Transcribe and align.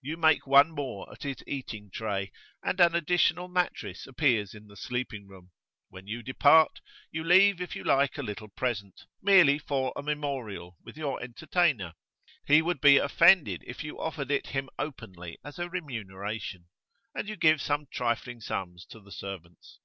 You 0.00 0.16
make 0.16 0.46
one 0.46 0.70
more 0.70 1.10
at 1.12 1.24
his 1.24 1.42
eating 1.48 1.90
tray, 1.90 2.30
and 2.62 2.78
an 2.78 2.94
additional 2.94 3.48
mattress 3.48 4.06
appears 4.06 4.54
in 4.54 4.68
the 4.68 4.76
sleeping 4.76 5.26
room. 5.26 5.50
When 5.88 6.06
you 6.06 6.22
depart, 6.22 6.80
you 7.10 7.24
leave 7.24 7.60
if 7.60 7.74
you 7.74 7.82
like 7.82 8.16
a 8.16 8.22
little 8.22 8.46
present, 8.46 9.02
merely 9.20 9.58
for 9.58 9.92
a 9.96 10.02
memorial, 10.04 10.76
with 10.84 10.96
your 10.96 11.20
entertainer; 11.20 11.94
he 12.46 12.62
would 12.62 12.80
be 12.80 12.98
offended 12.98 13.64
if 13.66 13.82
you 13.82 13.98
offered 14.00 14.30
it 14.30 14.46
him 14.50 14.70
openly 14.78 15.38
as 15.42 15.58
a 15.58 15.68
remuneration, 15.68 16.68
and 17.12 17.28
you 17.28 17.34
give 17.34 17.58
[p.37]some 17.58 17.90
trifling 17.90 18.40
sums 18.40 18.86
to 18.86 19.00
the 19.00 19.10
servants. 19.10 19.80